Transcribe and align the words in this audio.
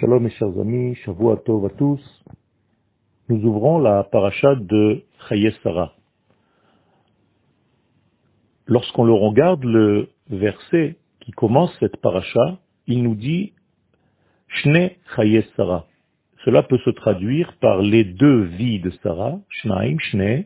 Shalom 0.00 0.24
mes 0.24 0.30
chers 0.30 0.58
amis, 0.58 0.96
Tov 1.44 1.66
à 1.66 1.68
tous. 1.68 2.24
Nous 3.28 3.44
ouvrons 3.44 3.78
la 3.78 4.02
paracha 4.02 4.56
de 4.56 5.04
Chayes 5.28 5.54
Sarah. 5.62 5.94
Lorsqu'on 8.66 9.04
le 9.04 9.12
regarde, 9.12 9.62
le 9.62 10.08
verset 10.28 10.96
qui 11.20 11.30
commence 11.30 11.70
cette 11.78 11.98
paracha, 11.98 12.58
il 12.88 13.04
nous 13.04 13.14
dit 13.14 13.52
Shne 14.48 14.90
Chayes 15.14 15.46
Sarah. 15.56 15.86
Cela 16.44 16.64
peut 16.64 16.78
se 16.78 16.90
traduire 16.90 17.56
par 17.60 17.80
les 17.80 18.02
deux 18.02 18.42
vies 18.46 18.80
de 18.80 18.90
Sarah, 19.00 19.38
Shnaim, 19.48 19.98
Shne, 20.00 20.44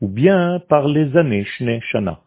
ou 0.00 0.08
bien 0.08 0.60
par 0.70 0.88
les 0.88 1.14
années, 1.18 1.44
Shne, 1.44 1.78
Shana. 1.82 2.22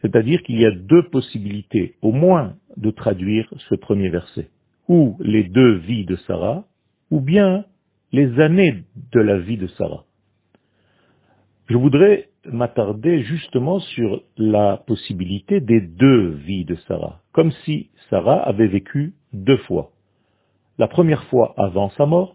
C'est-à-dire 0.00 0.44
qu'il 0.44 0.60
y 0.60 0.64
a 0.64 0.70
deux 0.70 1.08
possibilités, 1.08 1.96
au 2.02 2.12
moins, 2.12 2.54
de 2.76 2.92
traduire 2.92 3.52
ce 3.68 3.74
premier 3.74 4.10
verset. 4.10 4.48
Ou 4.90 5.16
les 5.20 5.44
deux 5.44 5.74
vies 5.76 6.04
de 6.04 6.16
Sarah, 6.26 6.64
ou 7.12 7.20
bien 7.20 7.64
les 8.10 8.40
années 8.40 8.82
de 9.12 9.20
la 9.20 9.38
vie 9.38 9.56
de 9.56 9.68
Sarah. 9.68 10.04
Je 11.68 11.76
voudrais 11.76 12.30
m'attarder 12.44 13.22
justement 13.22 13.78
sur 13.78 14.20
la 14.36 14.78
possibilité 14.78 15.60
des 15.60 15.80
deux 15.80 16.30
vies 16.30 16.64
de 16.64 16.74
Sarah, 16.88 17.20
comme 17.30 17.52
si 17.64 17.90
Sarah 18.08 18.40
avait 18.42 18.66
vécu 18.66 19.14
deux 19.32 19.58
fois. 19.58 19.92
La 20.76 20.88
première 20.88 21.22
fois 21.26 21.54
avant 21.56 21.90
sa 21.90 22.06
mort, 22.06 22.34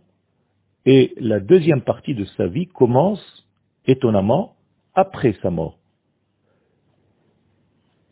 et 0.85 1.13
la 1.17 1.41
deuxième 1.41 1.81
partie 1.81 2.15
de 2.15 2.23
sa 2.37 2.47
vie 2.47 2.67
commence, 2.67 3.45
étonnamment, 3.85 4.55
après 4.93 5.35
sa 5.41 5.49
mort. 5.49 5.77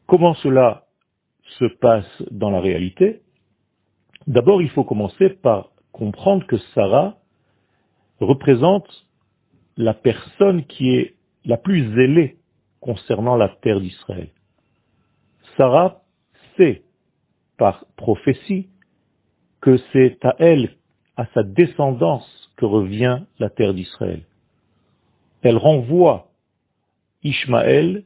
Comment 0.06 0.34
cela 0.34 0.84
se 1.60 1.66
passe 1.80 2.24
dans 2.32 2.50
la 2.50 2.60
réalité? 2.60 3.22
D'abord, 4.28 4.62
il 4.62 4.70
faut 4.70 4.84
commencer 4.84 5.30
par 5.30 5.70
comprendre 5.92 6.46
que 6.48 6.58
Sarah 6.74 7.18
représente 8.20 8.88
la 9.78 9.94
personne 9.94 10.66
qui 10.66 10.96
est 10.96 11.16
la 11.46 11.58
plus 11.58 11.94
zélée 11.96 12.38
concernant 12.80 13.36
la 13.36 13.50
terre 13.50 13.82
d'Israël. 13.82 14.30
Sarah 15.58 16.02
sait 16.58 16.84
par 17.58 17.86
prophétie 17.96 18.70
que 19.62 19.78
c'est 19.92 20.24
à 20.26 20.36
elle, 20.40 20.76
à 21.16 21.26
sa 21.34 21.44
descendance, 21.44 22.28
que 22.58 22.66
revient 22.66 23.24
la 23.40 23.50
terre 23.50 23.74
d'Israël. 23.74 24.24
Elle 25.42 25.58
renvoie 25.58 26.30
Ishmaël 27.24 28.04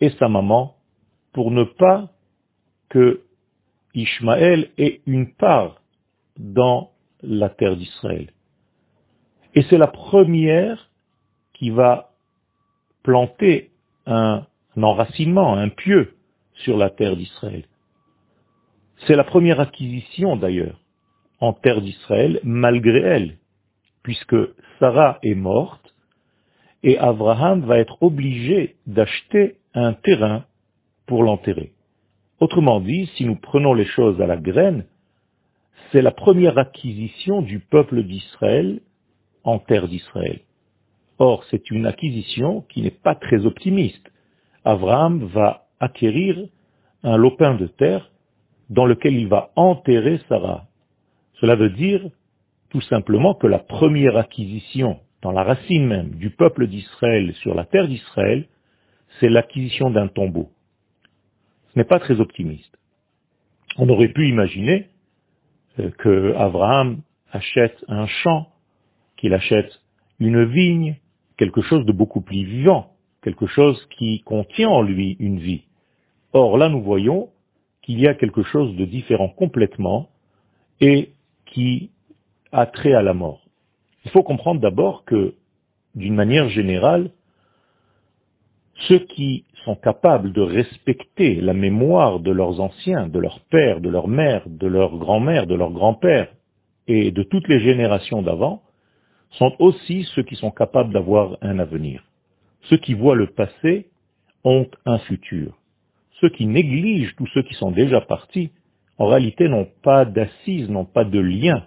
et 0.00 0.10
sa 0.10 0.28
maman 0.28 0.76
pour 1.32 1.50
ne 1.50 1.64
pas 1.64 2.10
que 2.88 3.22
Ishmaël 3.96 4.70
ait 4.78 5.00
une 5.06 5.32
part 5.32 5.80
dans 6.38 6.90
la 7.22 7.48
terre 7.48 7.76
d'Israël. 7.76 8.30
Et 9.54 9.62
c'est 9.64 9.78
la 9.78 9.86
première 9.86 10.90
qui 11.54 11.70
va 11.70 12.10
planter 13.02 13.70
un, 14.04 14.46
un 14.76 14.82
enracinement, 14.82 15.54
un 15.54 15.70
pieu 15.70 16.14
sur 16.64 16.76
la 16.76 16.90
terre 16.90 17.16
d'Israël. 17.16 17.64
C'est 19.06 19.16
la 19.16 19.24
première 19.24 19.60
acquisition 19.60 20.36
d'ailleurs 20.36 20.78
en 21.40 21.52
terre 21.52 21.80
d'Israël 21.80 22.40
malgré 22.44 23.00
elle, 23.00 23.38
puisque 24.02 24.36
Sarah 24.78 25.18
est 25.22 25.34
morte 25.34 25.94
et 26.82 26.98
Abraham 26.98 27.64
va 27.64 27.78
être 27.78 28.02
obligé 28.02 28.76
d'acheter 28.86 29.56
un 29.74 29.94
terrain 29.94 30.44
pour 31.06 31.22
l'enterrer. 31.22 31.72
Autrement 32.38 32.80
dit, 32.80 33.10
si 33.16 33.24
nous 33.24 33.36
prenons 33.36 33.72
les 33.72 33.86
choses 33.86 34.20
à 34.20 34.26
la 34.26 34.36
graine, 34.36 34.84
c'est 35.90 36.02
la 36.02 36.10
première 36.10 36.58
acquisition 36.58 37.40
du 37.40 37.60
peuple 37.60 38.02
d'Israël 38.02 38.80
en 39.44 39.58
terre 39.58 39.88
d'Israël. 39.88 40.40
Or, 41.18 41.44
c'est 41.50 41.70
une 41.70 41.86
acquisition 41.86 42.62
qui 42.68 42.82
n'est 42.82 42.90
pas 42.90 43.14
très 43.14 43.46
optimiste. 43.46 44.10
Abraham 44.64 45.24
va 45.26 45.66
acquérir 45.80 46.36
un 47.02 47.16
lopin 47.16 47.54
de 47.54 47.68
terre 47.68 48.10
dans 48.68 48.84
lequel 48.84 49.14
il 49.14 49.28
va 49.28 49.50
enterrer 49.56 50.20
Sarah. 50.28 50.66
Cela 51.40 51.54
veut 51.54 51.70
dire 51.70 52.02
tout 52.70 52.80
simplement 52.82 53.34
que 53.34 53.46
la 53.46 53.60
première 53.60 54.16
acquisition, 54.16 54.98
dans 55.22 55.32
la 55.32 55.44
racine 55.44 55.86
même, 55.86 56.10
du 56.16 56.30
peuple 56.30 56.66
d'Israël 56.66 57.32
sur 57.34 57.54
la 57.54 57.64
terre 57.64 57.88
d'Israël, 57.88 58.46
c'est 59.20 59.28
l'acquisition 59.28 59.90
d'un 59.90 60.08
tombeau. 60.08 60.50
N'est 61.76 61.84
pas 61.84 62.00
très 62.00 62.20
optimiste. 62.20 62.76
On 63.76 63.88
aurait 63.88 64.08
pu 64.08 64.28
imaginer 64.28 64.88
euh, 65.78 65.90
que 65.98 66.34
Abraham 66.36 67.02
achète 67.30 67.84
un 67.88 68.06
champ, 68.06 68.48
qu'il 69.16 69.34
achète 69.34 69.70
une 70.18 70.44
vigne, 70.44 70.96
quelque 71.36 71.60
chose 71.60 71.84
de 71.84 71.92
beaucoup 71.92 72.22
plus 72.22 72.44
vivant, 72.44 72.92
quelque 73.22 73.46
chose 73.46 73.86
qui 73.98 74.20
contient 74.20 74.70
en 74.70 74.82
lui 74.82 75.16
une 75.20 75.38
vie. 75.38 75.64
Or 76.32 76.56
là, 76.56 76.68
nous 76.68 76.82
voyons 76.82 77.28
qu'il 77.82 78.00
y 78.00 78.08
a 78.08 78.14
quelque 78.14 78.42
chose 78.42 78.74
de 78.76 78.84
différent 78.84 79.28
complètement 79.28 80.08
et 80.80 81.10
qui 81.44 81.90
a 82.52 82.66
trait 82.66 82.94
à 82.94 83.02
la 83.02 83.14
mort. 83.14 83.46
Il 84.04 84.10
faut 84.10 84.22
comprendre 84.22 84.60
d'abord 84.60 85.04
que, 85.04 85.34
d'une 85.94 86.14
manière 86.14 86.48
générale, 86.48 87.10
ceux 88.88 88.98
qui 88.98 89.44
sont 89.64 89.76
capables 89.76 90.32
de 90.32 90.42
respecter 90.42 91.40
la 91.40 91.54
mémoire 91.54 92.20
de 92.20 92.30
leurs 92.30 92.60
anciens, 92.60 93.08
de 93.08 93.18
leurs 93.18 93.40
pères, 93.50 93.80
de 93.80 93.88
leurs 93.88 94.08
mères, 94.08 94.42
de 94.46 94.66
leurs 94.66 94.96
grands-mères, 94.96 95.46
de 95.46 95.54
leurs 95.54 95.72
grands-pères 95.72 96.32
et 96.86 97.10
de 97.10 97.22
toutes 97.22 97.48
les 97.48 97.60
générations 97.60 98.22
d'avant, 98.22 98.62
sont 99.32 99.52
aussi 99.58 100.04
ceux 100.14 100.22
qui 100.22 100.36
sont 100.36 100.50
capables 100.50 100.92
d'avoir 100.92 101.36
un 101.42 101.58
avenir. 101.58 102.04
Ceux 102.62 102.76
qui 102.76 102.94
voient 102.94 103.16
le 103.16 103.28
passé 103.28 103.88
ont 104.44 104.66
un 104.84 104.98
futur. 104.98 105.58
Ceux 106.20 106.28
qui 106.30 106.46
négligent 106.46 107.14
tous 107.16 107.26
ceux 107.34 107.42
qui 107.42 107.54
sont 107.54 107.72
déjà 107.72 108.00
partis, 108.00 108.50
en 108.98 109.06
réalité 109.06 109.48
n'ont 109.48 109.68
pas 109.82 110.04
d'assises, 110.04 110.70
n'ont 110.70 110.86
pas 110.86 111.04
de 111.04 111.18
lien 111.18 111.66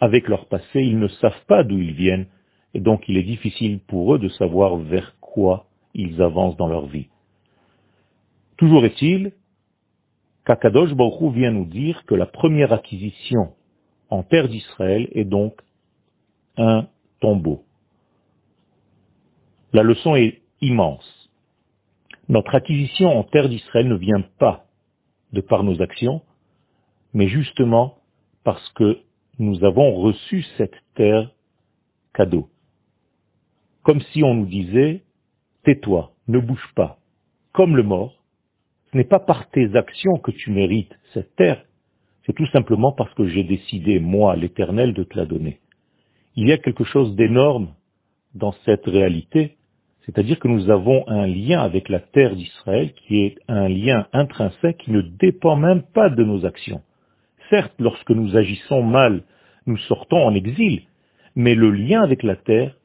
avec 0.00 0.28
leur 0.28 0.46
passé, 0.46 0.82
ils 0.82 0.98
ne 0.98 1.08
savent 1.08 1.44
pas 1.46 1.62
d'où 1.62 1.78
ils 1.78 1.94
viennent, 1.94 2.26
et 2.74 2.80
donc 2.80 3.04
il 3.08 3.16
est 3.16 3.22
difficile 3.22 3.78
pour 3.86 4.14
eux 4.14 4.18
de 4.18 4.28
savoir 4.28 4.76
vers 4.76 5.14
quoi 5.20 5.66
ils 5.94 6.20
avancent 6.20 6.56
dans 6.56 6.68
leur 6.68 6.86
vie. 6.86 7.08
Toujours 8.56 8.84
est-il 8.84 9.32
qu'Akadosh 10.44 10.94
Baruch 10.94 11.32
vient 11.32 11.50
nous 11.50 11.64
dire 11.64 12.04
que 12.06 12.14
la 12.14 12.26
première 12.26 12.72
acquisition 12.72 13.54
en 14.10 14.22
terre 14.22 14.48
d'Israël 14.48 15.08
est 15.12 15.24
donc 15.24 15.60
un 16.56 16.86
tombeau. 17.20 17.64
La 19.72 19.82
leçon 19.82 20.14
est 20.14 20.42
immense. 20.60 21.30
Notre 22.28 22.54
acquisition 22.54 23.08
en 23.08 23.24
terre 23.24 23.48
d'Israël 23.48 23.88
ne 23.88 23.96
vient 23.96 24.22
pas 24.38 24.66
de 25.32 25.40
par 25.40 25.64
nos 25.64 25.82
actions, 25.82 26.22
mais 27.12 27.28
justement 27.28 27.98
parce 28.44 28.68
que 28.70 29.00
nous 29.38 29.64
avons 29.64 29.94
reçu 29.96 30.44
cette 30.56 30.76
terre 30.94 31.30
cadeau. 32.12 32.48
Comme 33.82 34.00
si 34.12 34.22
on 34.22 34.34
nous 34.34 34.46
disait, 34.46 35.03
tais-toi, 35.64 36.12
ne 36.28 36.38
bouge 36.38 36.68
pas. 36.74 36.98
Comme 37.52 37.76
le 37.76 37.82
mort, 37.82 38.22
ce 38.92 38.96
n'est 38.96 39.04
pas 39.04 39.20
par 39.20 39.50
tes 39.50 39.74
actions 39.74 40.18
que 40.18 40.30
tu 40.30 40.50
mérites 40.50 40.94
cette 41.12 41.34
terre, 41.36 41.64
c'est 42.26 42.34
tout 42.34 42.46
simplement 42.46 42.92
parce 42.92 43.12
que 43.14 43.26
j'ai 43.26 43.44
décidé, 43.44 43.98
moi, 43.98 44.36
l'Éternel, 44.36 44.94
de 44.94 45.04
te 45.04 45.16
la 45.16 45.26
donner. 45.26 45.58
Il 46.36 46.48
y 46.48 46.52
a 46.52 46.58
quelque 46.58 46.84
chose 46.84 47.14
d'énorme 47.16 47.68
dans 48.34 48.52
cette 48.64 48.86
réalité, 48.86 49.56
c'est-à-dire 50.04 50.38
que 50.38 50.48
nous 50.48 50.70
avons 50.70 51.04
un 51.08 51.26
lien 51.26 51.60
avec 51.60 51.88
la 51.88 52.00
terre 52.00 52.34
d'Israël 52.34 52.92
qui 52.92 53.24
est 53.24 53.38
un 53.48 53.68
lien 53.68 54.06
intrinsèque 54.12 54.78
qui 54.78 54.90
ne 54.90 55.00
dépend 55.00 55.56
même 55.56 55.82
pas 55.94 56.10
de 56.10 56.24
nos 56.24 56.44
actions. 56.44 56.82
Certes, 57.50 57.74
lorsque 57.78 58.10
nous 58.10 58.36
agissons 58.36 58.82
mal, 58.82 59.22
nous 59.66 59.78
sortons 59.78 60.22
en 60.24 60.34
exil, 60.34 60.82
mais 61.36 61.54
le 61.54 61.70
lien 61.70 62.02
avec 62.02 62.22
la 62.22 62.36
terre 62.36 62.76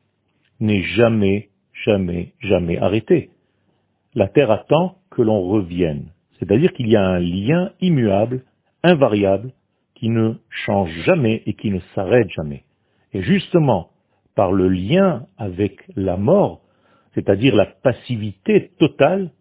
n'est 0.60 0.84
jamais, 0.84 1.49
jamais, 1.86 2.34
jamais 2.40 2.78
arrêté. 2.78 3.30
La 4.16 4.28
terre 4.28 4.52
attend 4.52 4.96
que 5.12 5.22
l'on 5.22 5.42
revienne. 5.42 6.12
C'est-à-dire 6.40 6.74
qu'il 6.74 6.90
y 6.90 6.96
a 6.96 7.06
un 7.06 7.20
lien 7.20 7.72
immuable, 7.82 8.44
invariable, 8.84 9.52
qui 9.96 10.10
ne 10.10 10.36
change 10.50 10.92
jamais 11.04 11.44
et 11.46 11.54
qui 11.54 11.72
ne 11.72 11.80
s'arrête 11.94 12.30
jamais. 12.30 12.64
Et 13.14 13.22
justement, 13.22 13.90
par 14.36 14.52
le 14.54 14.70
lien 14.70 15.26
avec 15.38 15.82
la 15.96 16.16
mort, 16.16 16.62
c'est-à-dire 17.14 17.56
la 17.56 17.66
passivité 17.66 18.72
totale, 18.80 19.32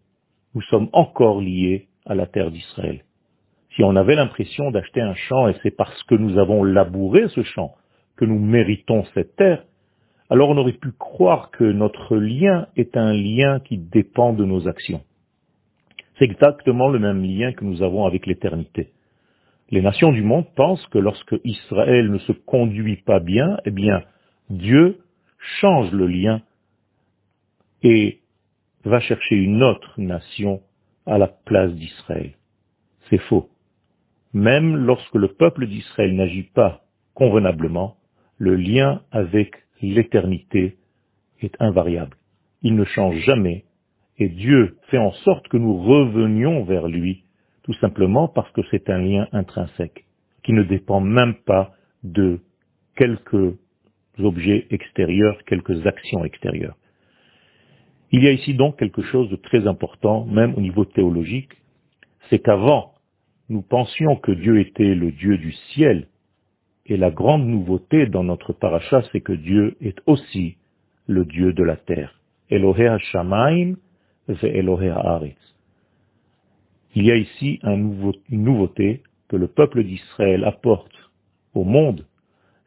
nous 0.55 0.61
sommes 0.63 0.89
encore 0.91 1.39
liés 1.39 1.87
à 2.05 2.15
la 2.15 2.25
terre 2.25 2.51
d'Israël. 2.51 3.03
Si 3.75 3.83
on 3.83 3.95
avait 3.95 4.15
l'impression 4.15 4.71
d'acheter 4.71 4.99
un 4.99 5.13
champ 5.13 5.47
et 5.47 5.55
c'est 5.63 5.75
parce 5.75 6.03
que 6.03 6.15
nous 6.15 6.37
avons 6.37 6.63
labouré 6.63 7.27
ce 7.29 7.43
champ 7.43 7.75
que 8.17 8.25
nous 8.25 8.39
méritons 8.39 9.05
cette 9.13 9.35
terre, 9.37 9.63
alors 10.29 10.49
on 10.49 10.57
aurait 10.57 10.73
pu 10.73 10.91
croire 10.91 11.49
que 11.51 11.63
notre 11.63 12.17
lien 12.17 12.67
est 12.75 12.95
un 12.95 13.13
lien 13.13 13.59
qui 13.59 13.77
dépend 13.77 14.33
de 14.33 14.45
nos 14.45 14.67
actions. 14.67 15.01
C'est 16.17 16.25
exactement 16.25 16.89
le 16.89 16.99
même 16.99 17.23
lien 17.23 17.53
que 17.53 17.65
nous 17.65 17.81
avons 17.81 18.05
avec 18.05 18.27
l'éternité. 18.27 18.89
Les 19.71 19.81
nations 19.81 20.11
du 20.11 20.21
monde 20.21 20.45
pensent 20.55 20.85
que 20.87 20.97
lorsque 20.97 21.35
Israël 21.43 22.11
ne 22.11 22.19
se 22.19 22.31
conduit 22.31 22.97
pas 22.97 23.19
bien, 23.19 23.57
eh 23.65 23.71
bien, 23.71 24.03
Dieu 24.49 24.99
change 25.61 25.91
le 25.91 26.07
lien 26.07 26.41
et 27.83 28.19
va 28.83 28.99
chercher 28.99 29.35
une 29.35 29.63
autre 29.63 29.93
nation 29.97 30.61
à 31.05 31.17
la 31.17 31.27
place 31.27 31.73
d'Israël. 31.73 32.33
C'est 33.09 33.21
faux. 33.21 33.49
Même 34.33 34.75
lorsque 34.75 35.15
le 35.15 35.29
peuple 35.29 35.65
d'Israël 35.67 36.15
n'agit 36.15 36.43
pas 36.43 36.83
convenablement, 37.13 37.97
le 38.37 38.55
lien 38.55 39.01
avec 39.11 39.55
l'éternité 39.81 40.77
est 41.41 41.55
invariable. 41.59 42.17
Il 42.61 42.75
ne 42.75 42.83
change 42.83 43.17
jamais 43.19 43.65
et 44.17 44.27
Dieu 44.27 44.77
fait 44.89 44.97
en 44.97 45.11
sorte 45.11 45.47
que 45.47 45.57
nous 45.57 45.81
revenions 45.81 46.63
vers 46.63 46.87
lui, 46.87 47.23
tout 47.63 47.73
simplement 47.75 48.27
parce 48.27 48.51
que 48.51 48.61
c'est 48.69 48.89
un 48.89 48.97
lien 48.97 49.27
intrinsèque, 49.31 50.05
qui 50.43 50.53
ne 50.53 50.63
dépend 50.63 50.99
même 50.99 51.35
pas 51.45 51.73
de 52.03 52.39
quelques 52.95 53.55
objets 54.17 54.67
extérieurs, 54.71 55.37
quelques 55.45 55.87
actions 55.87 56.25
extérieures. 56.25 56.75
Il 58.11 58.23
y 58.23 58.27
a 58.27 58.31
ici 58.31 58.55
donc 58.55 58.77
quelque 58.77 59.03
chose 59.03 59.29
de 59.29 59.37
très 59.37 59.67
important, 59.67 60.25
même 60.25 60.53
au 60.55 60.61
niveau 60.61 60.83
théologique, 60.83 61.53
c'est 62.29 62.39
qu'avant, 62.39 62.93
nous 63.47 63.61
pensions 63.61 64.15
que 64.17 64.31
Dieu 64.31 64.59
était 64.59 64.95
le 64.95 65.11
Dieu 65.11 65.37
du 65.37 65.53
ciel, 65.73 66.07
et 66.89 66.97
la 66.97 67.11
grande 67.11 67.45
nouveauté 67.45 68.07
dans 68.07 68.23
notre 68.23 68.51
paracha, 68.51 69.03
c'est 69.11 69.21
que 69.21 69.31
Dieu 69.31 69.77
est 69.79 69.99
aussi 70.07 70.57
le 71.05 71.23
Dieu 71.23 71.53
de 71.53 71.63
la 71.63 71.77
terre. 71.77 72.19
Elohé 72.49 72.97
Shamaim 73.11 73.75
ve 74.27 74.45
Elohé 74.45 74.89
Haaretz. 74.89 75.37
Il 76.95 77.05
y 77.05 77.11
a 77.11 77.15
ici 77.15 77.59
une 77.63 78.17
nouveauté 78.31 79.03
que 79.27 79.35
le 79.35 79.47
peuple 79.47 79.83
d'Israël 79.83 80.43
apporte 80.43 80.91
au 81.53 81.63
monde, 81.63 82.07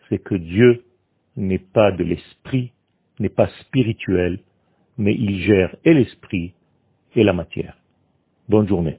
c'est 0.08 0.22
que 0.22 0.36
Dieu 0.36 0.84
n'est 1.36 1.58
pas 1.58 1.90
de 1.90 2.04
l'esprit, 2.04 2.70
n'est 3.19 3.28
pas 3.28 3.48
spirituel, 3.62 4.38
mais 4.98 5.14
il 5.14 5.40
gère 5.40 5.74
et 5.84 5.94
l'esprit 5.94 6.54
et 7.16 7.24
la 7.24 7.32
matière. 7.32 7.76
Bonne 8.48 8.69
journée. 8.69 8.98